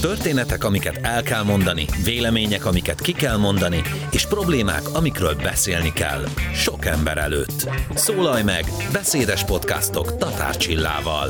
[0.00, 6.24] Történetek, amiket el kell mondani, vélemények, amiket ki kell mondani, és problémák, amikről beszélni kell.
[6.54, 7.68] Sok ember előtt.
[7.94, 11.28] Szólalj meg, beszédes podcastok Tatár Csillával.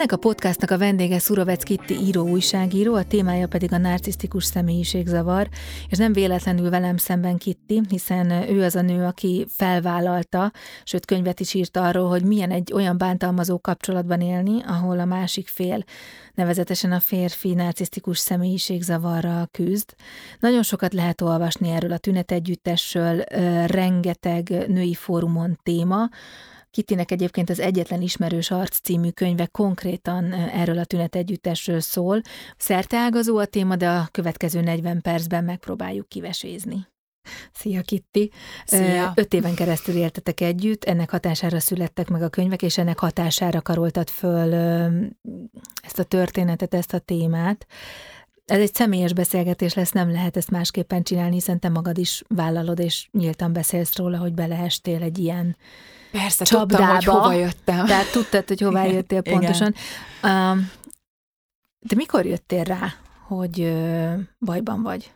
[0.00, 5.48] Ennek a podcastnak a vendége Szurovec Kitti író újságíró, a témája pedig a narcisztikus személyiségzavar,
[5.88, 10.52] és nem véletlenül velem szemben Kitti, hiszen ő az a nő, aki felvállalta,
[10.84, 15.48] sőt könyvet is írt arról, hogy milyen egy olyan bántalmazó kapcsolatban élni, ahol a másik
[15.48, 15.84] fél,
[16.34, 19.94] nevezetesen a férfi narcisztikus személyiségzavarra küzd.
[20.38, 23.18] Nagyon sokat lehet olvasni erről a tünetegyüttesről,
[23.66, 26.08] rengeteg női fórumon téma,
[26.70, 32.20] Kittinek egyébként az Egyetlen Ismerős Arc című könyve konkrétan erről a tünetegyüttesről szól.
[32.56, 36.86] Szerteágazó a téma, de a következő 40 percben megpróbáljuk kivesézni.
[37.52, 38.30] Szia Kitti!
[38.64, 39.12] Szia.
[39.14, 44.08] Öt éven keresztül éltetek együtt, ennek hatására születtek meg a könyvek, és ennek hatására karoltad
[44.10, 44.54] föl
[45.82, 47.66] ezt a történetet, ezt a témát.
[48.44, 52.78] Ez egy személyes beszélgetés lesz, nem lehet ezt másképpen csinálni, hiszen te magad is vállalod,
[52.78, 55.56] és nyíltan beszélsz róla, hogy beleestél egy ilyen
[56.10, 56.76] Persze, csapdába.
[56.76, 57.86] tudtam, hogy hova jöttem.
[57.86, 59.74] Tehát tudtad, hogy hová Igen, jöttél pontosan.
[60.22, 60.70] Um,
[61.78, 62.94] de mikor jöttél rá,
[63.26, 63.72] hogy
[64.38, 65.12] bajban vagy?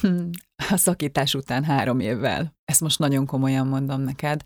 [0.00, 0.28] Hm,
[0.70, 2.54] a szakítás után három évvel.
[2.64, 4.42] Ezt most nagyon komolyan mondom neked.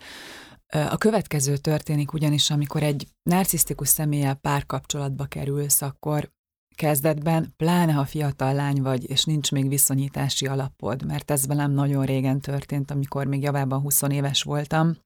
[0.66, 6.30] A következő történik ugyanis, amikor egy narcisztikus személlyel párkapcsolatba kerülsz, akkor
[6.76, 12.04] kezdetben, pláne ha fiatal lány vagy, és nincs még viszonyítási alapod, mert ez velem nagyon
[12.04, 14.96] régen történt, amikor még javában 20 éves voltam,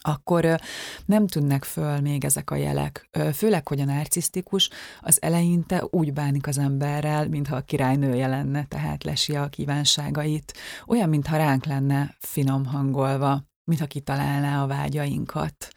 [0.00, 0.60] akkor
[1.04, 3.08] nem tűnnek föl még ezek a jelek.
[3.34, 9.04] Főleg, hogy a narcisztikus az eleinte úgy bánik az emberrel, mintha a királynője lenne, tehát
[9.04, 10.52] lesi a kívánságait,
[10.86, 15.68] olyan, mintha ránk lenne finom hangolva, mintha kitalálná a vágyainkat.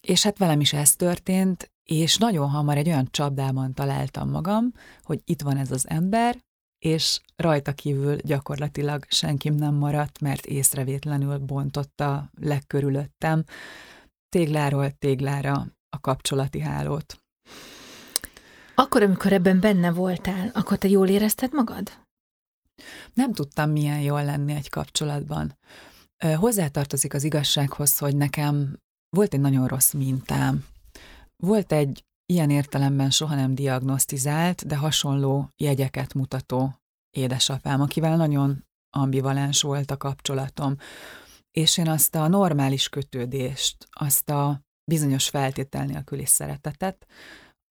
[0.00, 5.20] És hát velem is ez történt, és nagyon hamar egy olyan csapdában találtam magam, hogy
[5.24, 6.36] itt van ez az ember,
[6.84, 13.44] és rajta kívül gyakorlatilag senkim nem maradt, mert észrevétlenül bontotta legkörülöttem
[14.28, 17.22] tégláról téglára a kapcsolati hálót.
[18.74, 21.90] Akkor, amikor ebben benne voltál, akkor te jól érezted magad?
[23.14, 25.58] Nem tudtam, milyen jól lenni egy kapcsolatban.
[26.36, 28.78] Hozzátartozik az igazsághoz, hogy nekem
[29.16, 30.64] volt egy nagyon rossz mintám.
[31.36, 36.74] Volt egy ilyen értelemben soha nem diagnosztizált, de hasonló jegyeket mutató
[37.10, 38.64] édesapám, akivel nagyon
[38.96, 40.76] ambivalens volt a kapcsolatom.
[41.50, 47.06] És én azt a normális kötődést, azt a bizonyos feltétel nélküli szeretetet,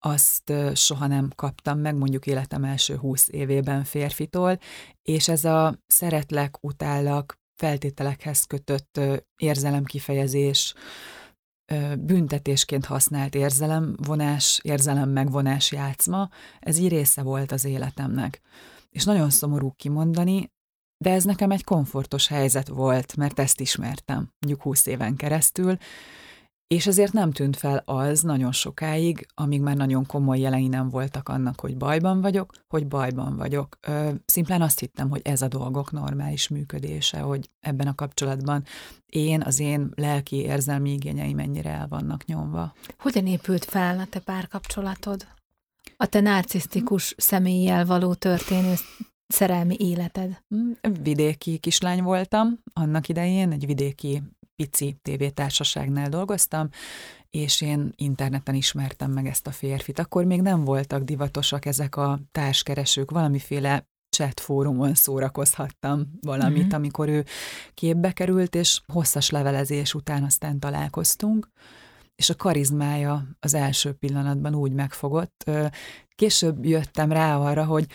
[0.06, 4.60] azt soha nem kaptam meg, mondjuk életem első húsz évében férfitól,
[5.02, 9.00] és ez a szeretlek, utállak, feltételekhez kötött
[9.36, 10.74] érzelemkifejezés,
[12.00, 16.30] büntetésként használt érzelemvonás, érzelem megvonás játszma,
[16.60, 18.42] ez így része volt az életemnek.
[18.90, 20.52] És nagyon szomorú kimondani,
[20.98, 25.78] de ez nekem egy komfortos helyzet volt, mert ezt ismertem, mondjuk húsz éven keresztül,
[26.68, 31.30] és ezért nem tűnt fel az nagyon sokáig, amíg már nagyon komoly jelei nem voltak
[31.30, 33.78] annak, hogy bajban vagyok, hogy bajban vagyok.
[33.88, 38.64] Ö, szimplán azt hittem, hogy ez a dolgok normális működése, hogy ebben a kapcsolatban
[39.06, 42.74] én, az én lelki érzelmi igényeim mennyire el vannak nyomva.
[42.98, 45.28] Hogyan épült fel a te párkapcsolatod?
[45.98, 48.74] A te narcisztikus személlyel való történő
[49.28, 50.44] szerelmi életed?
[50.50, 54.22] Hm, vidéki kislány voltam annak idején, egy vidéki
[54.56, 56.70] pici tévétársaságnál dolgoztam,
[57.30, 60.00] és én interneten ismertem meg ezt a férfit.
[60.00, 66.76] Akkor még nem voltak divatosak ezek a társkeresők, valamiféle chat fórumon szórakozhattam valamit, mm-hmm.
[66.76, 67.26] amikor ő
[67.74, 71.48] képbe került, és hosszas levelezés után aztán találkoztunk,
[72.16, 75.52] és a karizmája az első pillanatban úgy megfogott.
[76.16, 77.86] Később jöttem rá arra, hogy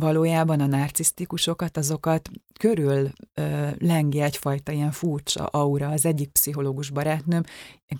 [0.00, 5.88] valójában a narcisztikusokat, azokat körül ö, lengi egyfajta ilyen furcsa aura.
[5.88, 7.42] Az egyik pszichológus barátnőm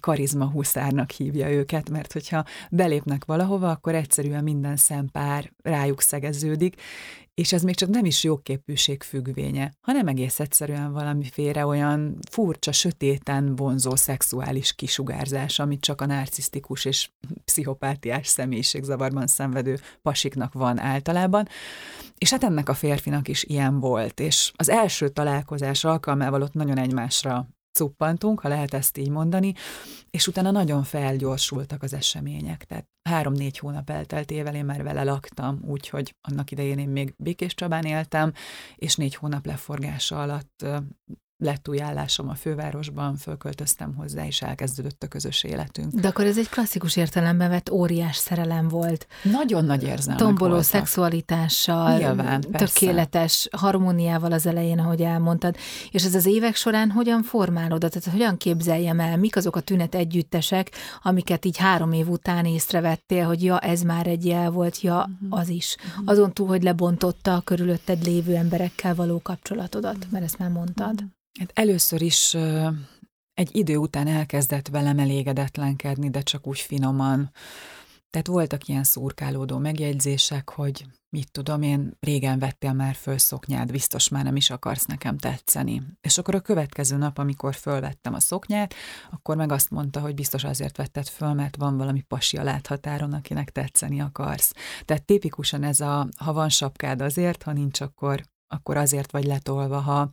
[0.00, 6.74] karizma huszárnak hívja őket, mert hogyha belépnek valahova, akkor egyszerűen minden szempár rájuk szegeződik,
[7.34, 13.56] és ez még csak nem is jóképűség függvénye, hanem egész egyszerűen valamiféle olyan furcsa, sötéten
[13.56, 17.10] vonzó szexuális kisugárzás, amit csak a narcisztikus és
[17.44, 21.48] pszichopátiás személyiségzavarban szenvedő pasiknak van általában.
[22.18, 26.78] És hát ennek a férfinak is ilyen volt, és az első találkozás alkalmával ott nagyon
[26.78, 29.54] egymásra cuppantunk, ha lehet ezt így mondani,
[30.10, 32.64] és utána nagyon felgyorsultak az események.
[32.64, 37.84] Tehát három-négy hónap elteltével én már vele laktam, úgyhogy annak idején én még Békés Csabán
[37.84, 38.32] éltem,
[38.76, 40.66] és négy hónap leforgása alatt
[41.42, 45.92] lett új állásom a fővárosban, fölköltöztem hozzá, és elkezdődött a közös életünk.
[45.94, 49.06] De akkor ez egy klasszikus értelemben vett óriás szerelem volt.
[49.22, 50.68] Nagyon nagy érzelmek Tomboló voltak.
[50.70, 52.66] szexualitással, Nyilván, persze.
[52.80, 55.56] tökéletes harmóniával az elején, ahogy elmondtad.
[55.90, 57.90] És ez az évek során hogyan formálódott?
[57.92, 60.70] Tehát hogyan képzeljem el, mik azok a tünet együttesek,
[61.02, 65.32] amiket így három év után észrevettél, hogy ja, ez már egy jel volt, ja, Mhm.
[65.32, 65.76] az is.
[66.04, 71.04] Azon túl, hogy lebontotta a körülötted lévő emberekkel való kapcsolatodat, mert ezt már mondtad.
[71.38, 72.36] Hát először is
[73.34, 77.30] egy idő után elkezdett velem elégedetlenkedni, de csak úgy finoman.
[78.10, 84.08] Tehát voltak ilyen szurkálódó megjegyzések, hogy mit tudom én, régen vettél már föl szoknyát, biztos
[84.08, 85.82] már nem is akarsz nekem tetszeni.
[86.00, 88.74] És akkor a következő nap, amikor fölvettem a szoknyát,
[89.10, 93.12] akkor meg azt mondta, hogy biztos azért vetted föl, mert van valami pasi a láthatáron,
[93.12, 94.52] akinek tetszeni akarsz.
[94.84, 98.22] Tehát tipikusan ez a, ha van sapkád azért, ha nincs, akkor
[98.52, 99.78] akkor azért vagy letolva.
[99.78, 100.10] Ha,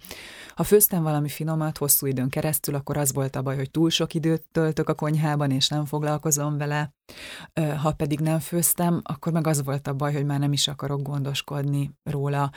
[0.55, 4.13] ha főztem valami finomat hosszú időn keresztül, akkor az volt a baj, hogy túl sok
[4.13, 6.93] időt töltök a konyhában, és nem foglalkozom vele.
[7.77, 11.01] Ha pedig nem főztem, akkor meg az volt a baj, hogy már nem is akarok
[11.01, 12.51] gondoskodni róla.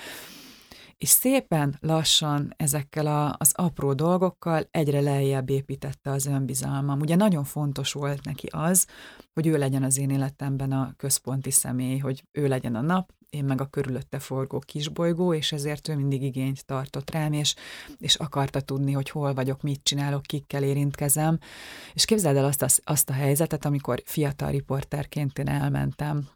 [0.96, 7.00] És szépen lassan ezekkel a, az apró dolgokkal egyre lejjebb építette az önbizalmam.
[7.00, 8.86] Ugye nagyon fontos volt neki az,
[9.32, 13.44] hogy ő legyen az én életemben a központi személy, hogy ő legyen a nap, én
[13.44, 17.54] meg a körülötte forgó kisbolygó, és ezért ő mindig igényt tartott rám, és,
[17.98, 21.38] és akarta tudni, hogy hol vagyok, mit csinálok, kikkel érintkezem.
[21.94, 26.28] És képzeld el azt a, azt a helyzetet, amikor fiatal riporterként én elmentem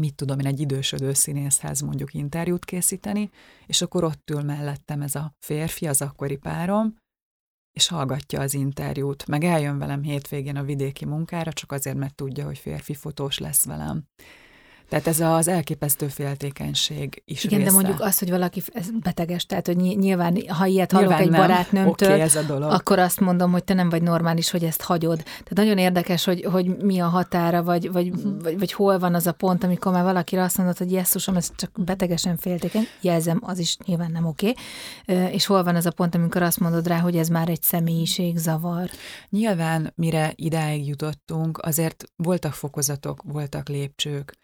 [0.00, 3.30] mit tudom én, egy idősödő színészhez mondjuk interjút készíteni,
[3.66, 6.96] és akkor ott ül mellettem ez a férfi, az akkori párom,
[7.76, 12.44] és hallgatja az interjút, meg eljön velem hétvégén a vidéki munkára, csak azért, mert tudja,
[12.44, 14.04] hogy férfi fotós lesz velem.
[14.90, 17.70] Tehát ez az elképesztő féltékenység is Igen, része.
[17.70, 18.62] de mondjuk az, hogy valaki
[19.02, 21.40] beteges, tehát hogy nyilván, ha ilyet hallok Nyilván egy nem.
[21.40, 22.70] barátnőmtől, Oké, ez a dolog.
[22.70, 25.22] akkor azt mondom, hogy te nem vagy normális, hogy ezt hagyod.
[25.22, 28.42] Tehát nagyon érdekes, hogy, hogy mi a határa, vagy, vagy, uh-huh.
[28.42, 31.50] vagy, vagy hol van az a pont, amikor már valakire azt mondod, hogy jesszusom, ez
[31.56, 34.52] csak betegesen féltékeny, jelzem, az is nyilván nem oké,
[35.30, 38.90] és hol van az a pont, amikor azt mondod rá, hogy ez már egy személyiségzavar.
[39.28, 44.38] Nyilván, mire idáig jutottunk, azért voltak fokozatok, voltak lépcsők,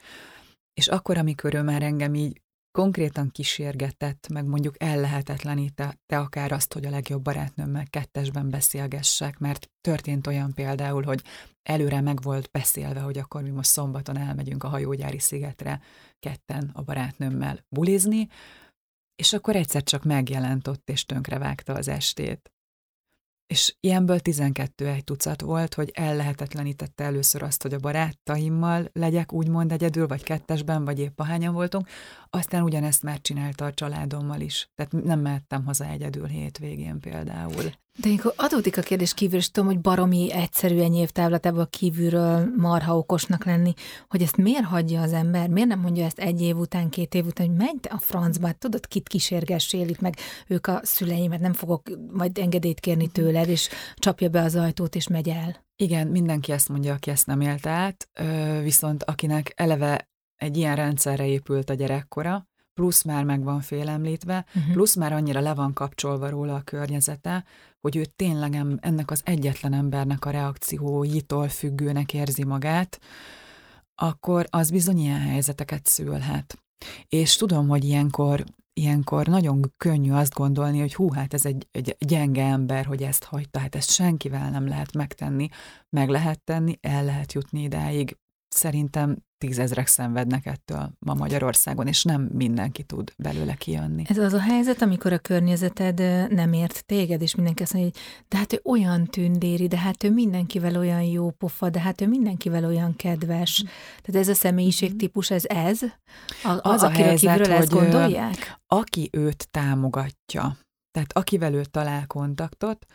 [0.81, 2.40] és akkor, amikor ő már engem így
[2.70, 10.26] konkrétan kísérgetett, meg mondjuk ellehetetlenítette akár azt, hogy a legjobb barátnőmmel kettesben beszélgessek, mert történt
[10.26, 11.23] olyan például, hogy
[11.62, 15.81] előre meg volt beszélve, hogy akkor mi most szombaton elmegyünk a hajógyári szigetre
[16.19, 18.29] ketten a barátnőmmel bulizni,
[19.14, 22.56] és akkor egyszer csak megjelent ott, és tönkrevágta az estét.
[23.46, 29.72] És ilyenből 12 egy tucat volt, hogy ellehetetlenítette először azt, hogy a barátaimmal legyek úgymond
[29.72, 31.88] egyedül, vagy kettesben, vagy épp ahányan voltunk,
[32.37, 34.69] aztán ugyanezt már csinálta a családommal is.
[34.75, 37.65] Tehát nem mehettem haza egyedül hétvégén például.
[38.00, 42.99] De amikor adódik a kérdés kívül, és tudom, hogy baromi egyszerű ennyi évtávlatából kívülről marha
[42.99, 43.73] okosnak lenni,
[44.09, 45.49] hogy ezt miért hagyja az ember?
[45.49, 48.59] Miért nem mondja ezt egy év után, két év után, hogy menj a francba, hát
[48.59, 50.17] tudod, kit kísérgessél itt, meg
[50.47, 51.82] ők a szüleimet, nem fogok
[52.12, 55.65] majd engedélyt kérni tőled, és csapja be az ajtót, és megy el.
[55.77, 58.09] Igen, mindenki ezt mondja, aki ezt nem élt át,
[58.62, 64.73] viszont akinek eleve egy ilyen rendszerre épült a gyerekkora, plusz már meg van félemlítve, uh-huh.
[64.73, 67.44] plusz már annyira le van kapcsolva róla a környezete,
[67.81, 73.00] hogy ő tényleg ennek az egyetlen embernek a reakcióitól függőnek érzi magát,
[73.94, 76.58] akkor az bizony ilyen helyzeteket szülhet.
[77.08, 81.96] És tudom, hogy ilyenkor, ilyenkor nagyon könnyű azt gondolni, hogy hú, hát ez egy, egy
[81.99, 85.49] gyenge ember, hogy ezt hagyta, hát ezt senkivel nem lehet megtenni,
[85.89, 88.17] meg lehet tenni, el lehet jutni idáig.
[88.49, 94.03] Szerintem tízezrek szenvednek ettől ma Magyarországon, és nem mindenki tud belőle kijönni.
[94.06, 95.98] Ez az a helyzet, amikor a környezeted
[96.31, 100.05] nem ért téged, és mindenki azt mondja, hogy de hát ő olyan tündéri, de hát
[100.05, 103.65] ő mindenkivel olyan jó pofa, de hát ő mindenkivel olyan kedves.
[104.03, 105.81] Tehát ez a személyiségtípus, ez ez?
[106.43, 108.60] A, az a helyzet, ezt gondolják?
[108.67, 110.56] aki őt támogatja,
[110.91, 112.86] tehát akivel ő talál kontaktot,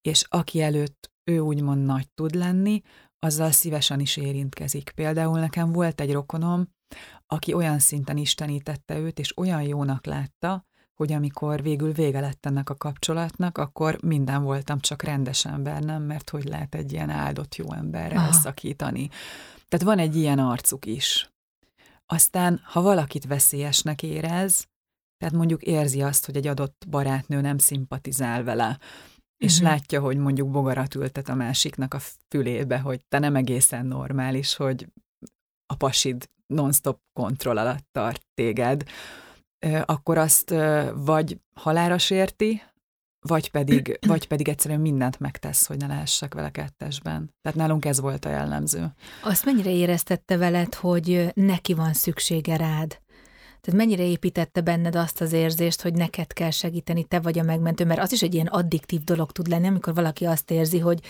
[0.00, 2.82] és aki előtt ő úgymond nagy tud lenni,
[3.24, 4.92] azzal szívesen is érintkezik.
[4.94, 6.68] Például nekem volt egy rokonom,
[7.26, 12.70] aki olyan szinten istenítette őt, és olyan jónak látta, hogy amikor végül vége lett ennek
[12.70, 16.02] a kapcsolatnak, akkor minden voltam, csak rendes ember, nem?
[16.02, 18.32] Mert hogy lehet egy ilyen áldott jó emberre Aha.
[18.32, 19.08] szakítani.
[19.68, 21.32] Tehát van egy ilyen arcuk is.
[22.06, 24.68] Aztán, ha valakit veszélyesnek érez,
[25.18, 28.78] tehát mondjuk érzi azt, hogy egy adott barátnő nem szimpatizál vele,
[29.44, 29.68] és uh-huh.
[29.68, 31.98] látja, hogy mondjuk bogarat ültet a másiknak a
[32.28, 34.86] fülébe, hogy te nem egészen normális, hogy
[35.66, 38.82] a pasid non-stop kontroll alatt tart téged,
[39.84, 40.54] akkor azt
[40.94, 42.62] vagy halára sérti,
[43.28, 47.34] vagy pedig, vagy pedig egyszerűen mindent megtesz, hogy ne lehessek vele kettesben.
[47.42, 48.94] Tehát nálunk ez volt a jellemző.
[49.22, 53.02] Azt mennyire éreztette veled, hogy neki van szüksége rád?
[53.64, 57.84] Tehát mennyire építette benned azt az érzést, hogy neked kell segíteni, te vagy a megmentő,
[57.84, 61.00] mert az is egy ilyen addiktív dolog tud lenni, amikor valaki azt érzi, hogy,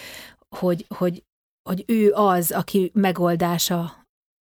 [0.49, 1.25] hogy, hogy,
[1.68, 4.04] hogy ő az, aki megoldása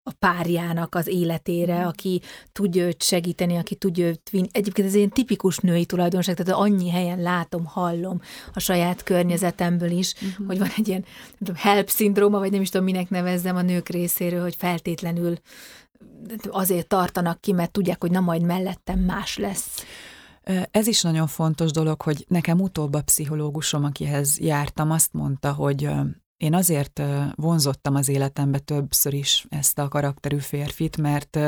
[0.08, 1.86] a párjának az életére, mm.
[1.86, 2.20] aki
[2.52, 4.48] tudja őt segíteni, aki tudja őt vinni.
[4.52, 8.20] Egyébként ez egy tipikus női tulajdonság, tehát annyi helyen látom, hallom
[8.54, 10.46] a saját környezetemből is, mm-hmm.
[10.46, 11.04] hogy van egy ilyen
[11.38, 15.36] tudom, help szindróma, vagy nem is tudom, minek nevezzem a nők részéről, hogy feltétlenül
[16.50, 19.84] azért tartanak ki, mert tudják, hogy na majd mellettem más lesz.
[20.70, 25.90] Ez is nagyon fontos dolog, hogy nekem utóbb a pszichológusom, akihez jártam, azt mondta, hogy
[26.36, 27.02] én azért
[27.34, 31.38] vonzottam az életembe többször is ezt a karakterű férfit, mert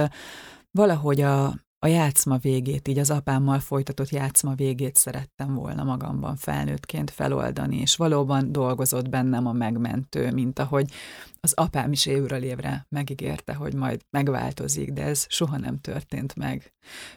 [0.70, 7.10] valahogy a, a játszma végét, így az apámmal folytatott játszma végét szerettem volna magamban felnőttként
[7.10, 10.92] feloldani, és valóban dolgozott bennem a megmentő, mint ahogy
[11.40, 16.72] az apám is évről évre megígérte, hogy majd megváltozik, de ez soha nem történt meg.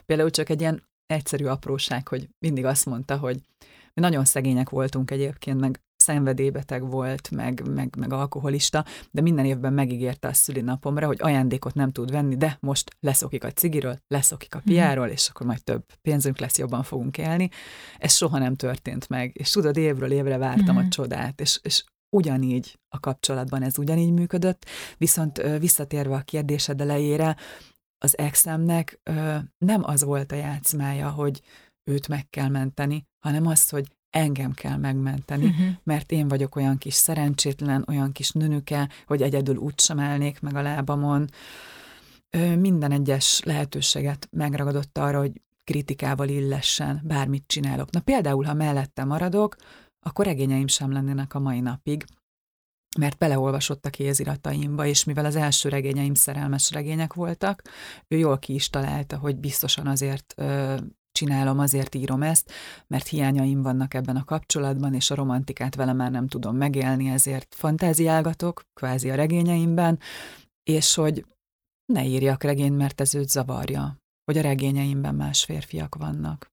[0.05, 3.41] Például csak egy ilyen egyszerű apróság, hogy mindig azt mondta, hogy
[3.93, 9.73] mi nagyon szegények voltunk egyébként, meg szenvedélybeteg volt, meg, meg, meg alkoholista, de minden évben
[9.73, 14.57] megígérte a szülinapomra, hogy ajándékot nem tud venni, de most leszokik a cigiről, leszokik a
[14.57, 14.67] mhm.
[14.67, 17.49] piáról, és akkor majd több pénzünk lesz, jobban fogunk élni.
[17.97, 20.89] Ez soha nem történt meg, és tudod, évről évre vártam a mhm.
[20.89, 21.83] csodát, és, és
[22.15, 24.65] ugyanígy a kapcsolatban ez ugyanígy működött,
[24.97, 27.35] viszont visszatérve a kérdésed elejére,
[27.97, 28.99] az exemnek
[29.57, 31.41] nem az volt a játszmája, hogy
[31.89, 35.67] őt meg kell menteni, hanem az, hogy engem kell megmenteni, uh-huh.
[35.83, 40.55] mert én vagyok olyan kis szerencsétlen, olyan kis nőnöke, hogy egyedül úgy sem állnék meg
[40.55, 41.29] a lábamon.
[42.59, 47.89] Minden egyes lehetőséget megragadott arra, hogy kritikával illessen, bármit csinálok.
[47.89, 49.55] Na például, ha mellette maradok,
[49.99, 52.05] akkor regényeim sem lennének a mai napig,
[52.99, 57.61] mert beleolvasott a kézirataimba, és mivel az első regényeim szerelmes regények voltak,
[58.07, 60.75] ő jól ki is találta, hogy biztosan azért ö,
[61.13, 62.51] csinálom, azért írom ezt,
[62.87, 67.55] mert hiányaim vannak ebben a kapcsolatban, és a romantikát vele már nem tudom megélni, ezért
[67.55, 69.99] fantáziálgatok, kvázi a regényeimben,
[70.63, 71.25] és hogy
[71.85, 76.51] ne írjak regényt, mert ez őt zavarja, hogy a regényeimben más férfiak vannak.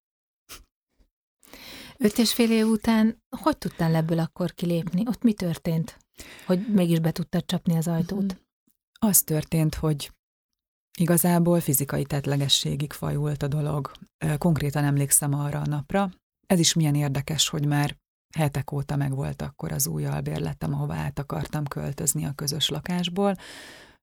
[2.02, 5.02] Öt és fél év után hogy tudtál ebből akkor kilépni?
[5.07, 5.99] Ott mi történt?
[6.47, 8.23] Hogy mégis be tudtad csapni az ajtót?
[8.23, 8.38] Mhm.
[8.99, 10.12] Az történt, hogy
[10.99, 13.90] Igazából fizikai tetlegességig fajult a dolog.
[14.38, 16.11] Konkrétan emlékszem arra a napra.
[16.47, 17.97] Ez is milyen érdekes, hogy már
[18.37, 23.35] hetek óta megvolt akkor az új albérletem, ahová át akartam költözni a közös lakásból,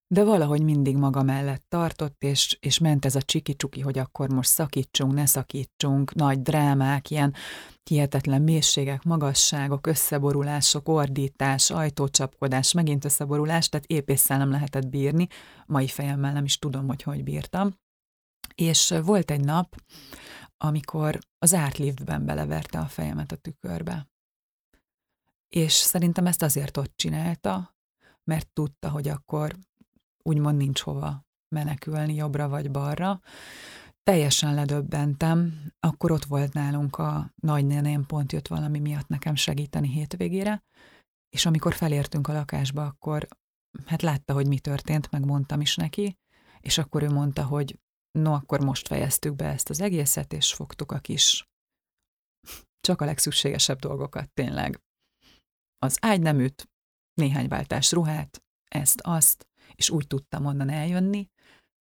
[0.08, 4.50] de valahogy mindig maga mellett tartott, és, és ment ez a csiki-csuki, hogy akkor most
[4.50, 7.34] szakítsunk, ne szakítsunk, nagy drámák, ilyen
[7.84, 15.28] hihetetlen mélységek, magasságok, összeborulások, ordítás, ajtócsapkodás, megint összeborulás, tehát épésszel nem lehetett bírni,
[15.66, 17.80] mai fejemmel nem is tudom, hogy hogy bírtam.
[18.56, 19.76] És volt egy nap,
[20.58, 24.10] amikor az árt liftben beleverte a fejemet a tükörbe.
[25.50, 27.76] És szerintem ezt azért ott csinálta,
[28.24, 29.56] mert tudta, hogy akkor
[30.27, 33.22] úgymond nincs hova menekülni jobbra vagy balra.
[34.03, 40.63] Teljesen ledöbbentem, akkor ott volt nálunk a nagynéném, pont jött valami miatt nekem segíteni hétvégére,
[41.29, 43.27] és amikor felértünk a lakásba, akkor
[43.86, 46.17] hát látta, hogy mi történt, megmondtam is neki,
[46.60, 47.79] és akkor ő mondta, hogy
[48.12, 51.48] no, akkor most fejeztük be ezt az egészet, és fogtuk a kis,
[52.79, 54.81] csak a legszükségesebb dolgokat tényleg.
[55.77, 56.69] Az ágyneműt,
[57.13, 59.47] néhány váltás ruhát, ezt, azt,
[59.77, 61.29] és úgy tudtam onnan eljönni,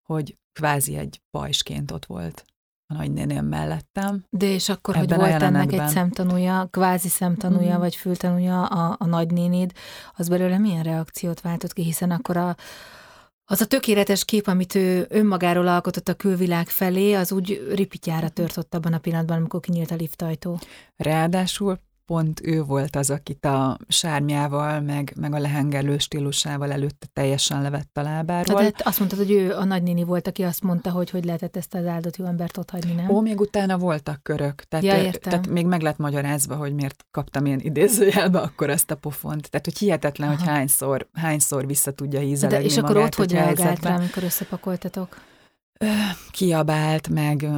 [0.02, 2.44] hogy kvázi egy pajsként ott volt
[2.86, 4.24] a nagynéném mellettem.
[4.30, 7.80] De és akkor, hogy volt ennek egy szemtanúja, kvázi szemtanúja, mm.
[7.80, 9.72] vagy fültanúja a, a nagynénéd,
[10.16, 12.56] az belőle milyen reakciót váltott ki, hiszen akkor a,
[13.44, 18.56] az a tökéletes kép, amit ő önmagáról alkotott a külvilág felé, az úgy ripityára tört
[18.56, 20.58] ott abban a pillanatban, amikor kinyílt a liftajtó.
[20.96, 27.62] Ráadásul pont ő volt az, akit a sármjával, meg, meg a lehengerlő stílusával előtte teljesen
[27.62, 28.56] levett a lábáról.
[28.56, 31.74] Tehát azt mondtad, hogy ő a nagynéni volt, aki azt mondta, hogy hogy lehetett ezt
[31.74, 33.10] az áldott jó embert ott hagyni, nem?
[33.10, 34.62] Ó, még utána voltak körök.
[34.62, 35.30] Tehát, ja, értem.
[35.30, 39.50] tehát még meg lett magyarázva, hogy miért kaptam ilyen idézőjelbe akkor ezt a pofont.
[39.50, 40.38] Tehát, hogy hihetetlen, Aha.
[40.38, 44.22] hogy hányszor, hányszor vissza tudja hízelegni De És magát, akkor ott hogy reagált rá, amikor
[44.22, 45.16] összepakoltatok?
[46.30, 47.48] Kiabált, meg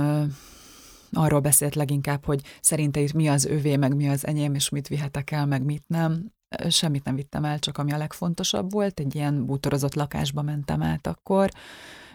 [1.13, 4.89] arról beszélt leginkább, hogy szerinte itt mi az övé, meg mi az enyém, és mit
[4.89, 6.33] vihetek el, meg mit nem.
[6.69, 11.07] Semmit nem vittem el, csak ami a legfontosabb volt, egy ilyen bútorozott lakásba mentem át
[11.07, 11.51] akkor,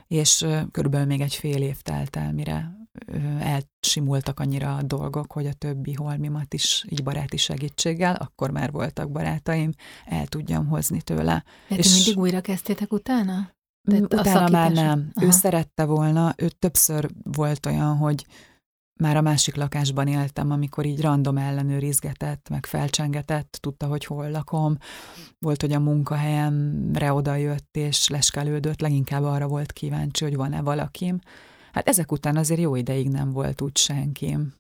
[0.08, 2.82] és körülbelül még egy fél év telt el, mire
[3.40, 9.12] elsimultak annyira a dolgok, hogy a többi holmimat is így baráti segítséggel, akkor már voltak
[9.12, 9.72] barátaim,
[10.06, 11.44] el tudjam hozni tőle.
[11.68, 13.52] De és mindig újra kezdtétek utána?
[13.90, 15.12] Tehát utána már nem.
[15.14, 15.26] Aha.
[15.28, 18.26] Ő szerette volna, ő többször volt olyan, hogy
[19.00, 24.78] már a másik lakásban éltem, amikor így random ellenőrizgetett, meg felcsengetett, tudta, hogy hol lakom.
[25.40, 31.20] Volt, hogy a munkahelyemre odajött és leskelődött, leginkább arra volt kíváncsi, hogy van-e valakim.
[31.72, 34.54] Hát ezek után azért jó ideig nem volt úgy senkim.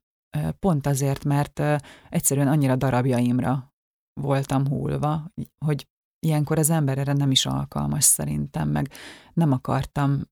[0.59, 1.61] Pont azért, mert
[2.09, 3.73] egyszerűen annyira darabjaimra
[4.21, 5.31] voltam hullva,
[5.65, 5.87] hogy
[6.19, 8.91] ilyenkor az ember erre nem is alkalmas szerintem, meg
[9.33, 10.29] nem akartam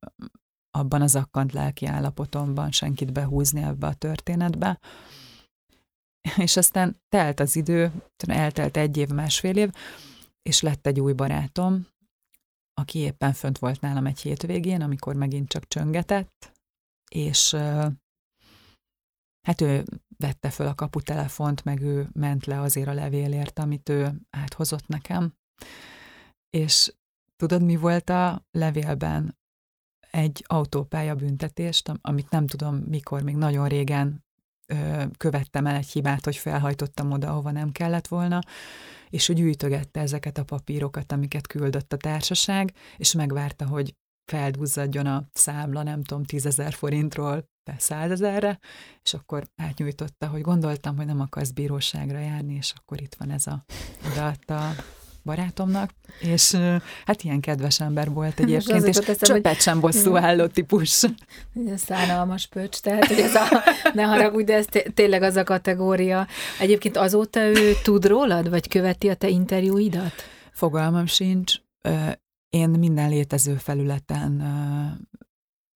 [0.71, 4.79] abban az akkant lelki állapotomban senkit behúzni ebbe a történetbe.
[6.35, 7.91] És aztán telt az idő,
[8.27, 9.71] eltelt egy év, másfél év,
[10.41, 11.87] és lett egy új barátom,
[12.73, 16.51] aki éppen fönt volt nálam egy hétvégén, amikor megint csak csöngetett,
[17.11, 17.55] és
[19.47, 19.83] hát ő
[20.17, 25.33] vette föl a kaputelefont, meg ő ment le azért a levélért, amit ő áthozott nekem.
[26.49, 26.93] És
[27.35, 29.39] tudod, mi volt a levélben?
[30.11, 34.23] Egy autópálya büntetést, amit nem tudom mikor, még nagyon régen
[35.17, 38.39] követtem el egy hibát, hogy felhajtottam oda, ahova nem kellett volna,
[39.09, 43.95] és hogy gyűjtögette ezeket a papírokat, amiket küldött a társaság, és megvárta, hogy
[44.31, 48.59] feldúzzadjon a számla, nem tudom, tízezer forintról százezerre,
[49.03, 53.47] és akkor átnyújtotta, hogy gondoltam, hogy nem akarsz bíróságra járni, és akkor itt van ez
[53.47, 53.63] a
[54.11, 54.69] odaadta
[55.23, 56.57] barátomnak, és
[57.05, 60.89] hát ilyen kedves ember volt egyébként, és, és csöppet sem bosszú álló típus.
[61.75, 63.63] Szánalmas pöcs, tehát hogy ez a,
[63.93, 66.27] ne haragudj, de ez tényleg az a kategória.
[66.59, 70.13] Egyébként azóta ő tud rólad, vagy követi a te interjúidat?
[70.51, 71.55] Fogalmam sincs.
[72.49, 74.43] Én minden létező felületen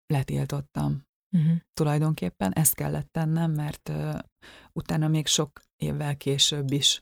[0.08, 1.04] letiltottam.
[1.32, 1.52] Uh-huh.
[1.74, 3.92] Tulajdonképpen ezt kellett tennem, mert
[4.74, 7.02] utána még sok évvel később is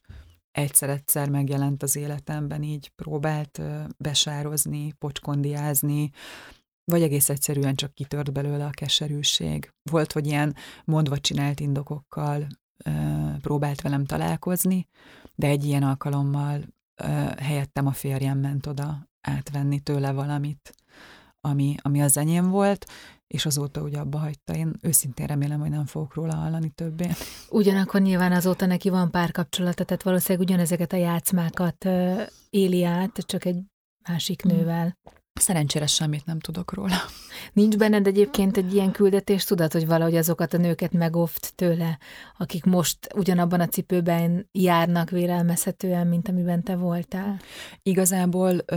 [0.54, 3.62] egyszer-egyszer megjelent az életemben, így próbált
[3.98, 6.12] besározni, pocskondiázni,
[6.86, 9.74] vagy egész egyszerűen csak kitört belőle a keserűség.
[9.92, 12.48] Volt, hogy ilyen mondva csinált indokokkal
[13.42, 14.88] próbált velem találkozni,
[15.36, 16.62] de egy ilyen alkalommal
[17.38, 20.76] helyettem a férjem ment oda átvenni tőle valamit,
[21.42, 22.86] ami, ami az enyém volt,
[23.28, 24.56] és azóta ugye abba hagyta.
[24.56, 27.08] Én őszintén remélem, hogy nem fogok róla hallani többé.
[27.50, 31.88] Ugyanakkor nyilván azóta neki van párkapcsolata, tehát valószínűleg ugyanezeket a játszmákat
[32.50, 33.60] éli át, csak egy
[34.10, 34.56] másik mm.
[34.56, 34.98] nővel.
[35.40, 36.96] Szerencsére semmit nem tudok róla.
[37.54, 42.00] Nincs benned egyébként egy ilyen küldetés, tudod, hogy valahogy azokat a nőket megóvt tőle,
[42.38, 47.40] akik most ugyanabban a cipőben járnak vélelmezhetően, mint amiben te voltál?
[47.84, 48.76] Igazából ö,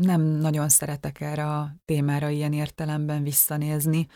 [0.00, 4.06] nem nagyon szeretek erre a témára ilyen értelemben visszanézni,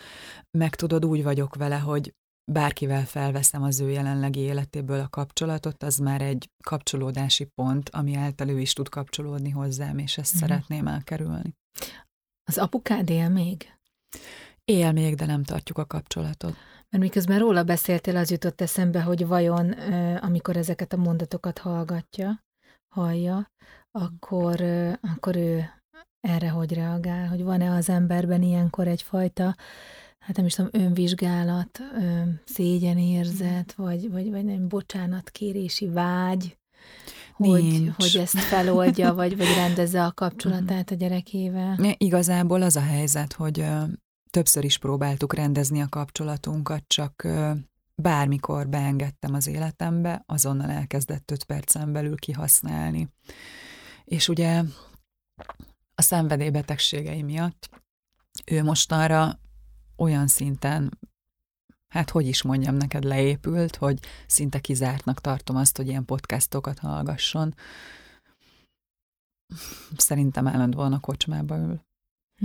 [0.50, 2.14] meg tudod, úgy vagyok vele, hogy
[2.52, 8.48] bárkivel felveszem az ő jelenlegi életéből a kapcsolatot, az már egy kapcsolódási pont, ami által
[8.48, 10.38] ő is tud kapcsolódni hozzám, és ezt mm.
[10.38, 11.56] szeretném elkerülni.
[12.44, 13.74] Az apukád él még?
[14.64, 16.56] Él még, de nem tartjuk a kapcsolatot.
[16.90, 19.70] Mert miközben róla beszéltél, az jutott eszembe, hogy vajon,
[20.20, 22.44] amikor ezeket a mondatokat hallgatja,
[22.88, 23.50] hallja,
[23.90, 24.60] akkor,
[25.00, 25.70] akkor ő
[26.20, 29.56] erre hogy reagál, hogy van-e az emberben ilyenkor egyfajta,
[30.18, 31.80] hát nem is tudom, önvizsgálat,
[32.44, 36.58] szégyenérzet, vagy, vagy, vagy nem, bocsánatkérési vágy,
[37.46, 41.94] hogy, hogy ezt feloldja, vagy, vagy rendezze a kapcsolatát a gyerekével?
[41.96, 43.64] Igazából az a helyzet, hogy
[44.30, 47.28] többször is próbáltuk rendezni a kapcsolatunkat, csak
[47.94, 53.08] bármikor beengedtem az életembe, azonnal elkezdett öt percen belül kihasználni.
[54.04, 54.62] És ugye
[55.94, 57.68] a szenvedélybetegségei miatt
[58.46, 59.40] ő mostanra
[59.96, 60.98] olyan szinten
[61.88, 67.54] hát hogy is mondjam neked, leépült, hogy szinte kizártnak tartom azt, hogy ilyen podcastokat hallgasson.
[69.96, 71.80] Szerintem állandóan a kocsmába ül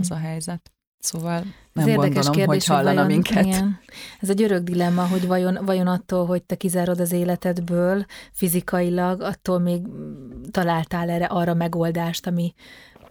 [0.01, 0.71] ez a helyzet.
[1.03, 3.45] Szóval nem Ez gondolom, kérdés, hogy hallana vajon, minket.
[3.45, 3.79] Igen.
[4.19, 9.59] Ez egy örök dilemma, hogy vajon, vajon attól, hogy te kizárod az életedből fizikailag, attól
[9.59, 9.81] még
[10.51, 12.53] találtál erre arra megoldást, ami,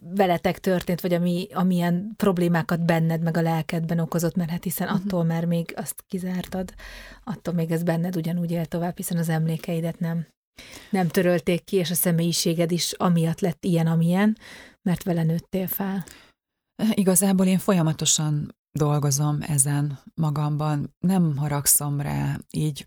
[0.04, 5.02] veletek történt, vagy ami, amilyen problémákat benned meg a lelkedben okozott, mert hát hiszen uh-huh.
[5.04, 6.74] attól már még azt kizártad,
[7.24, 10.26] attól még ez benned ugyanúgy él tovább, hiszen az emlékeidet nem,
[10.90, 14.36] nem törölték ki, és a személyiséged is amiatt lett ilyen, amilyen,
[14.82, 16.04] mert vele nőttél fel.
[16.94, 22.84] Igazából én folyamatosan dolgozom ezen magamban, nem haragszom rá, így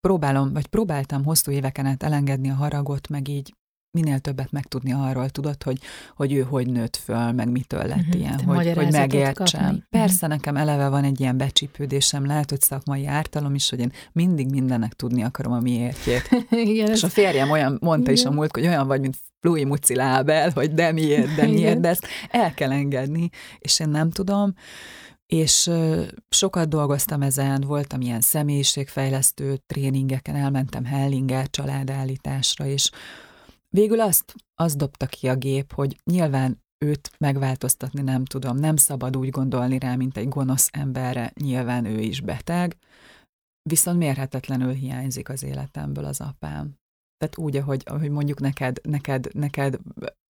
[0.00, 3.54] próbálom, vagy próbáltam hosszú éveken át elengedni a haragot, meg így
[3.94, 5.78] minél többet megtudni arról, tudod, hogy,
[6.16, 8.20] hogy ő hogy nőtt föl, meg mitől lett uh-huh.
[8.20, 9.62] ilyen, Te hogy, hogy megértsem.
[9.62, 9.84] kapni.
[9.90, 14.50] Persze nekem eleve van egy ilyen becsípődésem, lehet, hogy szakmai ártalom is, hogy én mindig
[14.50, 16.28] mindennek tudni akarom a miértjét.
[16.50, 18.34] Igen, És a férjem olyan, mondta is a Igen.
[18.34, 21.50] múlt, hogy olyan vagy, mint Louis Muci Lábel, hogy de miért, de Igen.
[21.50, 23.28] miért, de ezt el kell engedni,
[23.58, 24.54] és én nem tudom.
[25.26, 25.70] És
[26.28, 32.90] sokat dolgoztam ezen, voltam ilyen személyiségfejlesztő tréningeken, elmentem Hellinger családállításra, és
[33.74, 39.16] végül azt, azt dobta ki a gép, hogy nyilván őt megváltoztatni nem tudom, nem szabad
[39.16, 42.76] úgy gondolni rá, mint egy gonosz emberre, nyilván ő is beteg,
[43.62, 46.78] viszont mérhetetlenül hiányzik az életemből az apám.
[47.16, 49.78] Tehát úgy, ahogy, ahogy mondjuk neked, neked, neked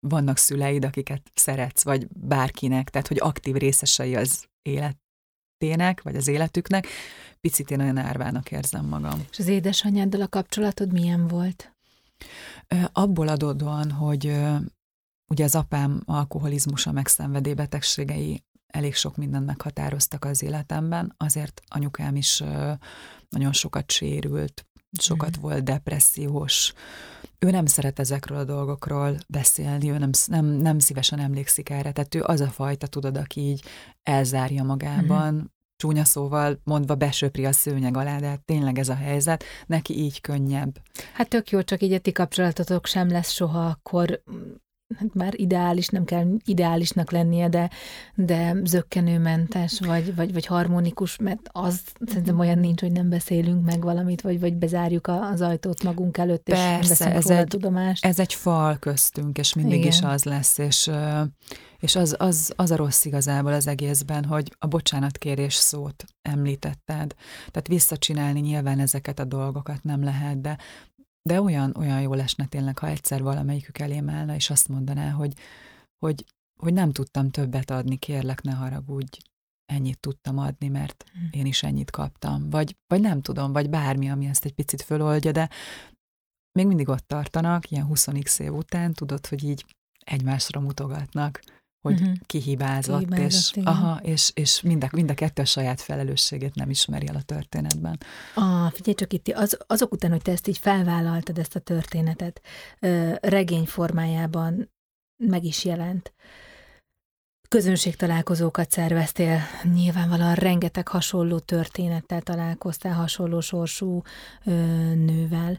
[0.07, 6.87] vannak szüleid, akiket szeretsz, vagy bárkinek, tehát hogy aktív részesei az életének, vagy az életüknek,
[7.41, 9.25] picit én olyan árvának érzem magam.
[9.31, 11.74] és az édesanyáddal a kapcsolatod milyen volt?
[12.93, 14.41] Abból adódóan, hogy
[15.27, 22.43] ugye az apám alkoholizmusa, meg szenvedélybetegségei elég sok mindent meghatároztak az életemben, azért anyukám is
[23.29, 24.67] nagyon sokat sérült,
[25.01, 25.41] sokat Mhm.
[25.41, 26.73] volt depressziós.
[27.39, 32.15] Ő nem szeret ezekről a dolgokról beszélni, ő nem, nem, nem szívesen emlékszik erre, tehát
[32.15, 33.65] ő az a fajta, tudod, aki így
[34.03, 35.54] elzárja magában,
[35.85, 40.21] csúnya szóval mondva besöpri a szőnyeg alá, de hát tényleg ez a helyzet, neki így
[40.21, 40.77] könnyebb.
[41.13, 44.53] Hát tök jó, csak így a ti kapcsolatotok sem lesz soha akkor mm,
[44.99, 47.71] hát már ideális, nem kell ideálisnak lennie, de,
[48.15, 53.83] de zöggenőmentes, vagy, vagy, vagy harmonikus, mert az szerintem olyan nincs, hogy nem beszélünk meg
[53.83, 58.05] valamit, vagy, vagy bezárjuk az ajtót magunk előtt, és Persze, veszünk ez róla egy- tudomást.
[58.05, 59.89] Ez egy fal köztünk, és mindig Igen.
[59.89, 60.91] is az lesz, és,
[61.85, 67.15] és az, az, az a rossz igazából az egészben, hogy a bocsánatkérés szót említetted.
[67.37, 70.59] Tehát visszacsinálni nyilván ezeket a dolgokat nem lehet, de,
[71.23, 75.33] de olyan, olyan jó lesne tényleg, ha egyszer valamelyikük elém állna, és azt mondaná, hogy,
[75.99, 76.25] hogy,
[76.61, 79.19] hogy nem tudtam többet adni, kérlek, ne haragudj,
[79.73, 81.39] ennyit tudtam adni, mert Hm.
[81.39, 82.51] én is ennyit kaptam.
[82.51, 85.51] Vagy, vagy nem tudom, vagy bármi, ami ezt egy picit föloldja, de
[86.53, 89.65] még mindig ott tartanak, ilyen 20 év után, tudod, hogy így
[90.05, 91.43] egymásra mutogatnak,
[91.85, 92.13] hogy Mhm.
[92.27, 93.67] kihibázott, Kihibázott, és, igen.
[93.73, 97.23] aha, és, és mind, a, mind a kettő a saját felelősségét nem ismeri el a
[97.23, 97.99] történetben.
[98.35, 102.41] Ah, figyelj csak itt, az, azok után, hogy te ezt így felvállaltad, ezt a történetet,
[103.21, 104.71] regény formájában
[105.25, 106.13] meg is jelent.
[107.49, 109.39] Közönségtalálkozókat szerveztél,
[109.75, 114.03] nyilvánvalóan rengeteg hasonló történettel találkoztál, hasonló sorsú
[114.45, 114.51] ö,
[114.95, 115.59] nővel.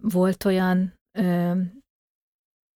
[0.00, 1.52] Volt olyan ö,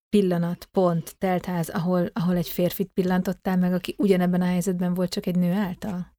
[0.09, 5.25] pillanat, pont, teltház, ahol, ahol egy férfit pillantottál meg, aki ugyanebben a helyzetben volt, csak
[5.25, 6.17] egy nő által?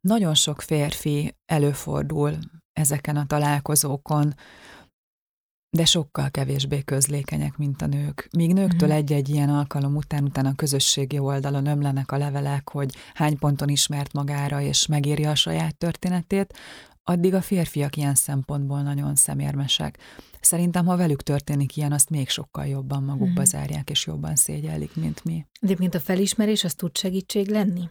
[0.00, 2.38] Nagyon sok férfi előfordul
[2.72, 4.34] ezeken a találkozókon,
[5.76, 8.28] de sokkal kevésbé közlékenyek, mint a nők.
[8.36, 8.96] Míg nőktől Mhm.
[8.96, 14.12] egy-egy ilyen alkalom után, utána a közösségi oldalon ömlenek a levelek, hogy hány ponton ismert
[14.12, 16.54] magára, és megírja a saját történetét,
[17.08, 19.98] addig a férfiak ilyen szempontból nagyon szemérmesek.
[20.40, 23.50] Szerintem, ha velük történik ilyen, azt még sokkal jobban magukba Mhm.
[23.50, 25.46] zárják, és jobban szégyellik, mint mi.
[25.60, 27.88] Egyébként a felismerés az tud segítség lenni?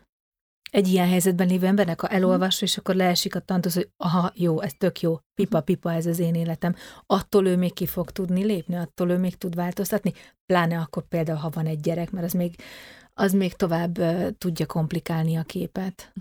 [0.71, 4.61] Egy ilyen helyzetben lévő embernek, ha elolvassa, és akkor leesik a tantusz, hogy aha, jó,
[4.61, 6.75] ez tök jó, pipa, pipa, ez az én életem.
[7.05, 10.13] Attól ő még ki fog tudni lépni, attól ő még tud változtatni,
[10.45, 12.55] pláne akkor például, ha van egy gyerek, mert az még,
[13.13, 16.13] az még tovább uh, tudja komplikálni a képet.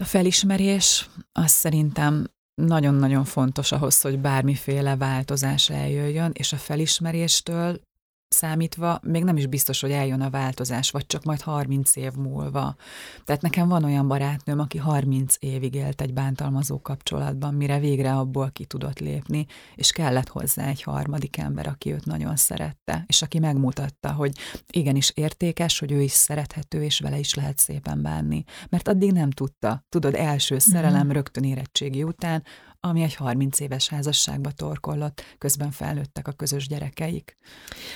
[0.00, 7.80] A felismerés az szerintem nagyon-nagyon fontos ahhoz, hogy bármiféle változás eljöjjön, és a felismeréstől
[8.28, 12.76] számítva még nem is biztos, hogy eljön a változás, vagy csak majd 30 év múlva.
[13.24, 18.50] Tehát nekem van olyan barátnőm, aki 30 évig élt egy bántalmazó kapcsolatban, mire végre abból
[18.50, 23.38] ki tudott lépni, és kellett hozzá egy harmadik ember, aki őt nagyon szerette, és aki
[23.38, 24.32] megmutatta, hogy
[24.72, 28.44] igenis értékes, hogy ő is szerethető, és vele is lehet szépen bánni.
[28.68, 29.84] Mert addig nem tudta.
[29.88, 32.42] Tudod, első szerelem rögtön érettségi után,
[32.80, 37.36] ami egy 30 éves házasságba torkollott, közben felnőttek a közös gyerekeik.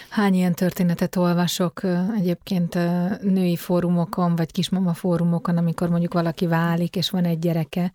[0.09, 1.81] Hány ilyen történetet olvasok
[2.17, 2.75] egyébként
[3.23, 7.93] női fórumokon, vagy kismama fórumokon, amikor mondjuk valaki válik, és van egy gyereke,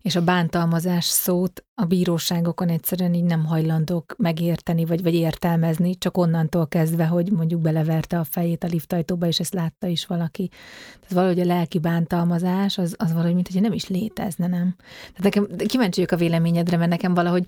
[0.00, 6.16] és a bántalmazás szót a bíróságokon egyszerűen így nem hajlandók megérteni, vagy, vagy értelmezni, csak
[6.16, 10.48] onnantól kezdve, hogy mondjuk beleverte a fejét a liftajtóba, és ezt látta is valaki.
[10.92, 14.76] Tehát valahogy a lelki bántalmazás, az, az valahogy, mint nem is létezne, nem?
[15.14, 17.44] Tehát nekem kíváncsi vagyok a véleményedre, mert nekem valahogy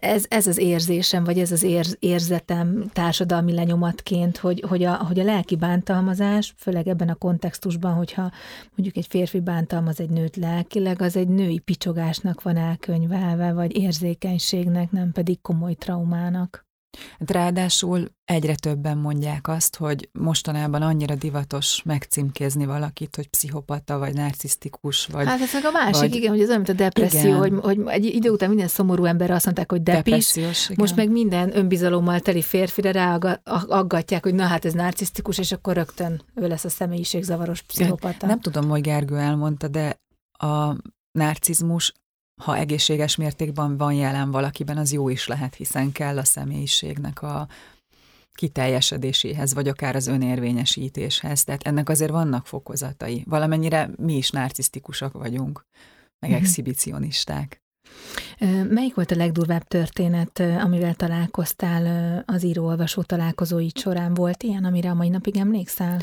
[0.00, 5.18] ez, ez az érzésem, vagy ez az érz, érzetem társadalmi lenyomatként, hogy, hogy, a, hogy
[5.18, 8.30] a lelki bántalmazás, főleg ebben a kontextusban, hogyha
[8.74, 12.56] mondjuk egy férfi bántalmaz egy nőt lelkileg, az egy női picsogásnak van
[13.30, 16.68] elkönyvelve, vagy érzékenységnek, nem pedig komoly traumának.
[17.18, 24.14] Hát ráadásul egyre többen mondják azt, hogy mostanában annyira divatos megcímkézni valakit, hogy pszichopata, vagy
[24.14, 25.26] narcisztikus, vagy...
[25.26, 27.80] Hát ez meg a másik, vagy, igen, hogy ez olyan, mint a depresszió, hogy, hogy
[27.86, 30.34] egy idő után minden szomorú ember azt mondták, hogy depis,
[30.76, 36.22] most meg minden önbizalommal teli férfire ráaggatják, hogy na hát ez narcisztikus, és akkor rögtön
[36.34, 38.26] ő lesz a személyiségzavaros pszichopata.
[38.26, 39.96] Nem tudom, hogy Gergő elmondta, de
[40.32, 40.76] a
[41.12, 41.92] narcizmus
[42.40, 47.48] ha egészséges mértékben van jelen valakiben, az jó is lehet, hiszen kell a személyiségnek a
[48.34, 51.44] kiteljesedéséhez, vagy akár az önérvényesítéshez.
[51.44, 53.24] Tehát ennek azért vannak fokozatai.
[53.28, 55.66] Valamennyire mi is narcisztikusak vagyunk,
[56.18, 56.40] meg mm-hmm.
[56.40, 57.62] exhibicionisták.
[58.68, 64.14] Melyik volt a legdurvább történet, amivel találkoztál az író-olvasó találkozóid során?
[64.14, 66.00] Volt ilyen, amire a mai napig emlékszel?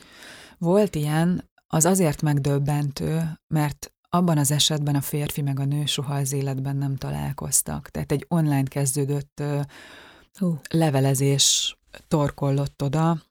[0.58, 6.16] Volt ilyen, az azért megdöbbentő, mert abban az esetben a férfi meg a nő soha
[6.16, 7.90] az életben nem találkoztak.
[7.90, 9.42] Tehát egy online kezdődött
[10.40, 10.60] uh.
[10.70, 13.22] levelezés torkollott oda,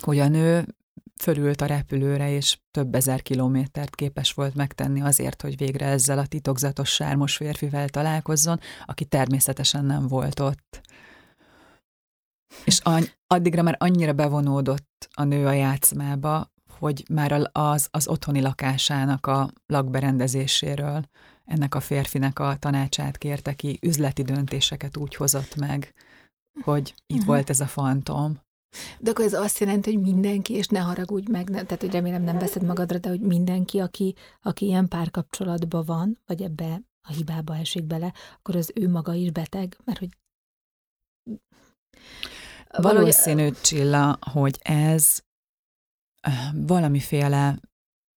[0.00, 0.76] hogy a nő
[1.20, 6.26] fölült a repülőre, és több ezer kilométert képes volt megtenni azért, hogy végre ezzel a
[6.26, 10.80] titokzatos sármos férfivel találkozzon, aki természetesen nem volt ott.
[12.64, 12.80] És
[13.26, 19.50] addigra már annyira bevonódott a nő a játszmába, hogy már az, az otthoni lakásának a
[19.66, 21.04] lakberendezéséről
[21.44, 25.94] ennek a férfinek a tanácsát kérte ki, üzleti döntéseket úgy hozott meg,
[26.62, 27.26] hogy itt uh-huh.
[27.26, 28.44] volt ez a fantom.
[28.98, 32.22] De akkor ez azt jelenti, hogy mindenki, és ne haragudj meg, ne, tehát hogy remélem
[32.22, 37.56] nem veszed magadra, de hogy mindenki, aki, aki ilyen párkapcsolatban van, vagy ebbe a hibába
[37.56, 40.08] esik bele, akkor az ő maga is beteg, mert hogy
[42.82, 45.18] Valószínű, Csilla, hogy ez
[46.54, 47.60] valamiféle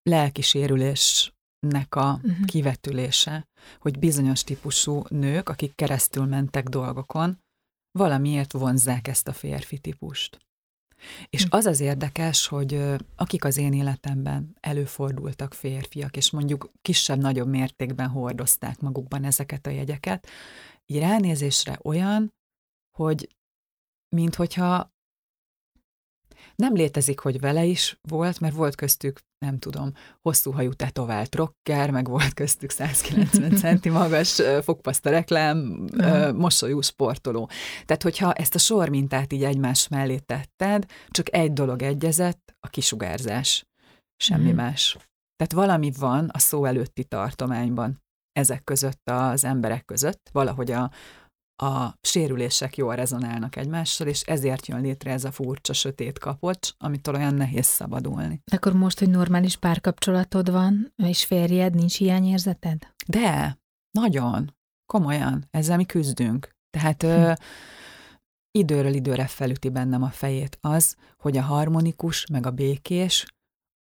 [0.02, 2.44] lelkisérülésnek a uh-huh.
[2.44, 7.38] kivetülése, hogy bizonyos típusú nők, akik keresztül mentek dolgokon,
[7.98, 10.38] valamiért vonzzák ezt a férfi típust.
[11.28, 11.48] És hm.
[11.56, 12.82] az az érdekes, hogy
[13.16, 20.28] akik az én életemben előfordultak férfiak, és mondjuk kisebb-nagyobb mértékben hordozták magukban ezeket a jegyeket,
[20.86, 22.32] így ránézésre olyan,
[22.96, 23.36] hogy
[24.16, 24.92] minthogyha
[26.60, 31.90] nem létezik, hogy vele is volt, mert volt köztük, nem tudom, hosszú hajú tetovált rocker,
[31.90, 35.86] meg volt köztük 190 centi magas fogpaszta reklám,
[36.34, 37.48] mosolyú sportoló.
[37.84, 43.64] Tehát, hogyha ezt a sormintát így egymás mellé tetted, csak egy dolog egyezett, a kisugárzás.
[44.16, 44.56] Semmi uh-huh.
[44.56, 44.96] más.
[45.36, 50.90] Tehát valami van a szó előtti tartományban ezek között az emberek között, valahogy a,
[51.60, 57.14] a sérülések jól rezonálnak egymással, és ezért jön létre ez a furcsa sötét kapocs, amitől
[57.14, 58.42] olyan nehéz szabadulni.
[58.44, 62.78] De akkor most, hogy normális párkapcsolatod van, és férjed, nincs hiányérzeted?
[63.06, 63.58] De,
[63.90, 64.54] nagyon,
[64.86, 66.56] komolyan, ezzel mi küzdünk.
[66.70, 67.08] Tehát hm.
[67.08, 67.32] ö,
[68.50, 73.26] időről időre felüti bennem a fejét az, hogy a harmonikus, meg a békés,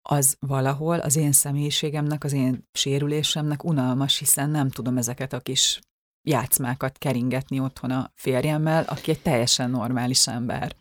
[0.10, 5.80] az valahol az én személyiségemnek, az én sérülésemnek unalmas, hiszen nem tudom ezeket a kis
[6.24, 10.76] játszmákat keringetni otthon a férjemmel, aki egy teljesen normális ember.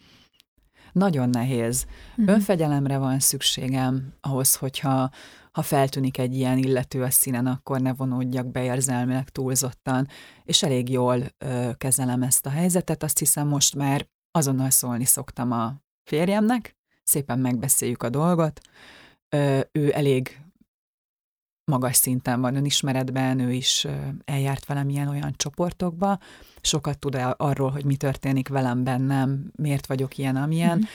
[0.92, 1.86] Nagyon nehéz.
[2.10, 2.34] Uh-huh.
[2.34, 5.10] Önfegyelemre van szükségem ahhoz, hogyha
[5.52, 10.08] ha feltűnik egy ilyen illető a színen, akkor ne vonódjak be érzelmileg túlzottan,
[10.44, 13.02] és elég jól ö, kezelem ezt a helyzetet.
[13.02, 15.74] Azt hiszem most már azonnal szólni szoktam a
[16.04, 18.60] férjemnek, szépen megbeszéljük a dolgot.
[19.28, 20.40] Ö, ő elég
[21.68, 23.86] magas szinten van önismeretben, ő is
[24.24, 26.18] eljárt velem ilyen olyan csoportokba,
[26.60, 30.86] sokat tud arról, hogy mi történik velem bennem, miért vagyok ilyen, amilyen, mm-hmm.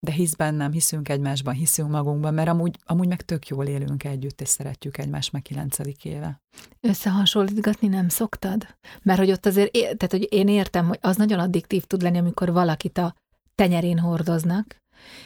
[0.00, 4.40] de hisz bennem, hiszünk egymásban, hiszünk magunkban, mert amúgy, amúgy meg tök jól élünk együtt,
[4.40, 6.40] és szeretjük egymást meg kilencedik éve.
[6.80, 8.66] Összehasonlítgatni nem szoktad?
[9.02, 12.52] Mert hogy ott azért, tehát hogy én értem, hogy az nagyon addiktív tud lenni, amikor
[12.52, 13.14] valakit a
[13.54, 14.76] tenyerén hordoznak,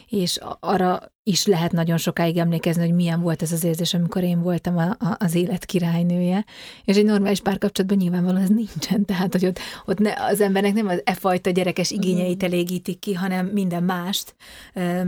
[0.06, 4.42] és arra is lehet nagyon sokáig emlékezni, hogy milyen volt ez az érzés, amikor én
[4.42, 6.44] voltam a, a, az élet királynője,
[6.84, 10.88] és egy normális párkapcsolatban nyilvánvalóan ez nincsen, tehát hogy ott, ott ne, az embernek nem
[10.88, 14.34] az e fajta gyerekes igényeit elégítik ki, hanem minden mást,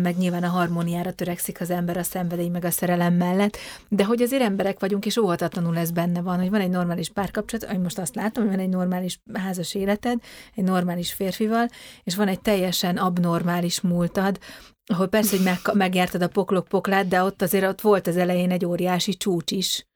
[0.03, 3.57] meg nyilván a harmóniára törekszik az ember a szenvedély meg a szerelem mellett,
[3.89, 7.71] de hogy azért emberek vagyunk, és óhatatlanul ez benne van, hogy van egy normális párkapcsolat,
[7.71, 10.19] hogy most azt látom, hogy van egy normális házas életed,
[10.55, 11.69] egy normális férfival,
[12.05, 14.39] és van egy teljesen abnormális múltad,
[14.87, 18.51] ahol persze, hogy meg, megjártad a poklok poklát, de ott azért ott volt az elején
[18.51, 19.87] egy óriási csúcs is.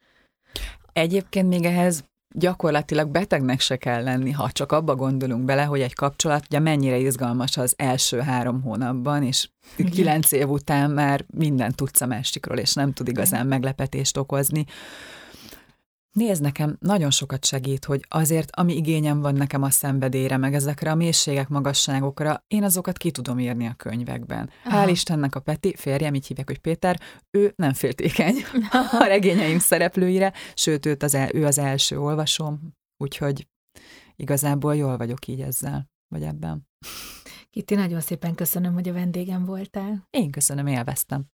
[0.92, 5.94] Egyébként még ehhez gyakorlatilag betegnek se kell lenni, ha csak abba gondolunk bele, hogy egy
[5.94, 9.90] kapcsolat ugye mennyire izgalmas az első három hónapban, és Igen.
[9.92, 13.46] kilenc év után már minden tudsz a másikról, és nem tud igazán Igen.
[13.46, 14.64] meglepetést okozni.
[16.18, 20.90] Nézd, nekem nagyon sokat segít, hogy azért, ami igényem van nekem a szenvedélyre, meg ezekre
[20.90, 24.50] a mélységek, magasságokra, én azokat ki tudom írni a könyvekben.
[24.64, 24.86] Aha.
[24.86, 27.00] Hál' Istennek a Peti, férjem, így hívják, hogy Péter,
[27.30, 28.36] ő nem féltékeny
[29.00, 33.46] a regényeim szereplőire, sőt, őt az el, ő az első olvasom, úgyhogy
[34.16, 36.66] igazából jól vagyok így ezzel, vagy ebben.
[37.50, 40.06] Kitti, nagyon szépen köszönöm, hogy a vendégem voltál.
[40.10, 41.26] Én köszönöm, élveztem.